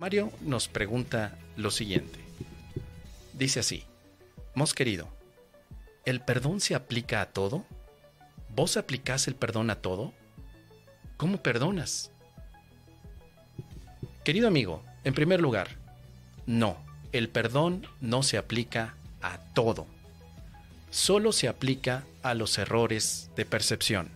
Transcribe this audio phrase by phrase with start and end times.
[0.00, 2.20] Mario nos pregunta lo siguiente.
[3.32, 3.82] Dice así,
[4.54, 5.08] Mos querido,
[6.04, 7.66] ¿el perdón se aplica a todo?
[8.54, 10.12] ¿Vos aplicás el perdón a todo?
[11.16, 12.12] ¿Cómo perdonas?
[14.22, 15.70] Querido amigo, en primer lugar,
[16.46, 16.76] no,
[17.10, 19.88] el perdón no se aplica a todo.
[20.90, 24.10] Solo se aplica a los errores de percepción.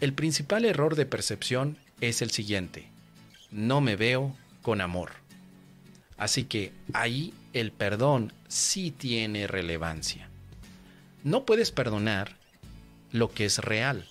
[0.00, 2.90] El principal error de percepción es el siguiente.
[3.52, 5.12] No me veo con amor.
[6.16, 10.28] Así que ahí el perdón sí tiene relevancia.
[11.24, 12.36] No puedes perdonar
[13.10, 14.06] lo que es real.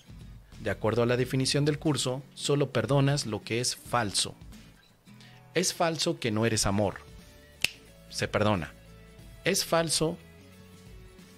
[0.60, 4.36] De acuerdo a la definición del curso, solo perdonas lo que es falso.
[5.54, 6.96] Es falso que no eres amor.
[8.10, 8.74] Se perdona.
[9.46, 10.18] Es falso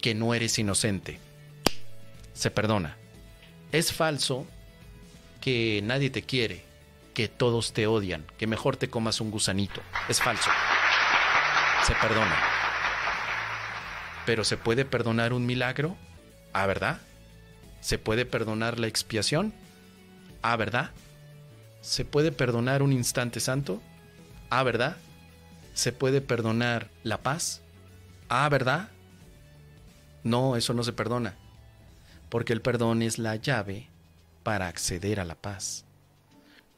[0.02, 1.20] que no eres inocente.
[2.34, 2.98] Se perdona.
[3.72, 4.48] Es falso
[5.39, 6.70] que nadie te quiere
[7.14, 9.82] que todos te odian, que mejor te comas un gusanito.
[10.08, 10.50] Es falso.
[11.84, 12.36] Se perdona.
[14.26, 15.98] Pero ¿se puede perdonar un milagro?
[16.53, 17.02] ¿Ah, verdad?
[17.80, 19.53] ¿Se puede perdonar la expiación?
[20.42, 20.92] ¿Ah, verdad?
[21.81, 23.81] ¿Se puede perdonar un instante santo?
[24.50, 24.98] ¿Ah, verdad?
[25.73, 27.62] ¿Se puede perdonar la paz?
[28.30, 28.90] ¿Ah, verdad?
[30.23, 31.36] No, eso no se perdona.
[32.30, 33.90] Porque el perdón es la llave
[34.44, 35.86] para acceder a la paz.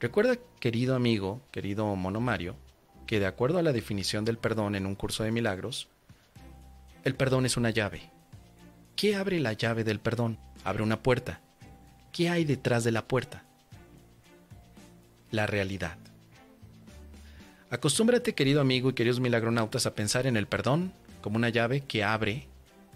[0.03, 2.57] Recuerda, querido amigo, querido monomario,
[3.07, 5.87] que de acuerdo a la definición del perdón en un curso de milagros,
[7.05, 8.11] el perdón es una llave.
[8.97, 10.39] ¿Qué abre la llave del perdón?
[10.65, 11.39] Abre una puerta.
[12.11, 13.45] ¿Qué hay detrás de la puerta?
[15.31, 15.97] La realidad.
[17.69, 22.03] Acostúmbrate, querido amigo y queridos milagronautas, a pensar en el perdón como una llave que
[22.03, 22.49] abre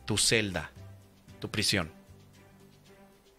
[0.05, 0.71] tu celda,
[1.39, 1.89] tu prisión.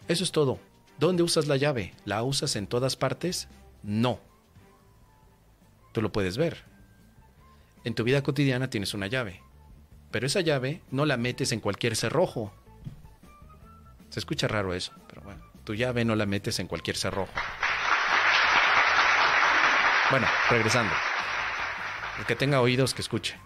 [0.07, 0.59] Eso es todo.
[0.99, 1.93] ¿Dónde usas la llave?
[2.03, 3.47] ¿La usas en todas partes?
[3.83, 4.19] No.
[5.93, 6.65] Tú lo puedes ver.
[7.85, 9.41] En tu vida cotidiana tienes una llave,
[10.11, 12.53] pero esa llave no la metes en cualquier cerrojo.
[14.09, 17.31] Se escucha raro eso, pero bueno, tu llave no la metes en cualquier cerrojo.
[20.11, 20.93] Bueno, regresando.
[22.17, 23.37] El que tenga oídos que escuche.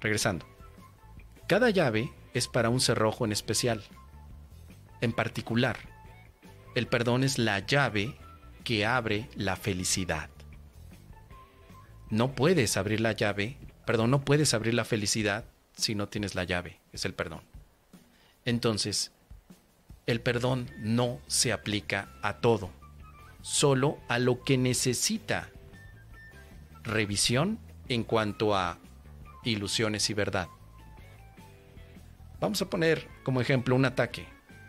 [0.00, 0.46] Regresando.
[1.48, 3.84] Cada llave es para un cerrojo en especial.
[5.02, 5.78] En particular,
[6.74, 8.16] el perdón es la llave
[8.64, 10.30] que abre la felicidad.
[12.10, 15.44] No puedes abrir la llave, perdón, no puedes abrir la felicidad
[15.76, 17.42] si no tienes la llave, es el perdón.
[18.44, 19.12] Entonces,
[20.06, 22.70] el perdón no se aplica a todo,
[23.42, 25.50] solo a lo que necesita
[26.82, 27.58] revisión
[27.88, 28.78] en cuanto a
[29.44, 30.48] ilusiones y verdad.
[32.40, 34.26] Vamos a poner como ejemplo un ataque.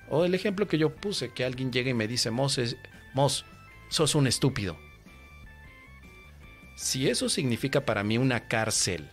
[0.09, 2.59] O el ejemplo que yo puse, que alguien llega y me dice, Mos,
[3.13, 3.45] Mos
[3.89, 4.77] sos un estúpido.
[6.75, 9.09] Si eso significa para mí una cárcel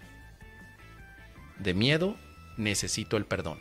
[1.58, 2.16] de miedo,
[2.56, 3.58] necesito el perdón.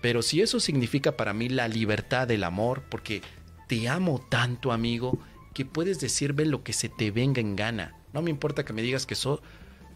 [0.00, 3.22] Pero si eso significa para mí la libertad del amor, porque
[3.68, 5.18] te amo tanto, amigo,
[5.54, 7.96] que puedes decirme lo que se te venga en gana.
[8.12, 9.40] No me importa que me digas que sos,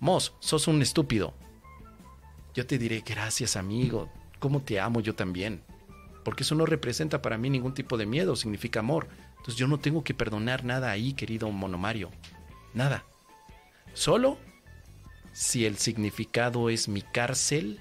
[0.01, 1.35] Mos, sos un estúpido.
[2.55, 5.63] Yo te diré, gracias, amigo, cómo te amo yo también.
[6.27, 9.07] Porque eso no representa para mí ningún tipo de miedo, significa amor.
[9.37, 12.11] Entonces yo no tengo que perdonar nada ahí, querido monomario.
[12.75, 13.05] Nada.
[13.95, 14.37] Solo
[15.33, 17.79] si el significado es mi cárcel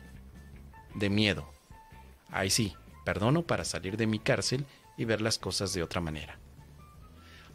[0.94, 1.50] de miedo.
[2.30, 4.64] Ahí sí, perdono para salir de mi cárcel
[4.96, 6.38] y ver las cosas de otra manera.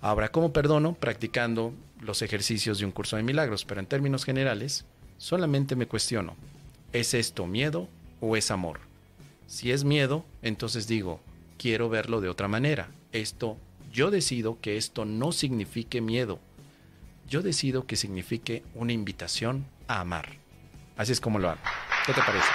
[0.01, 0.95] Ahora, ¿cómo perdono?
[0.95, 4.87] Practicando los ejercicios de un curso de milagros, pero en términos generales,
[5.19, 6.35] solamente me cuestiono,
[6.93, 7.87] ¿es esto miedo
[8.21, 8.90] o es amor?
[9.51, 11.19] Si es miedo, entonces digo,
[11.59, 12.89] quiero verlo de otra manera.
[13.11, 13.57] Esto
[13.93, 16.39] yo decido que esto no signifique miedo.
[17.29, 20.29] Yo decido que signifique una invitación a amar.
[20.97, 21.61] Así es como lo hago.
[22.07, 22.47] ¿Qué te parece?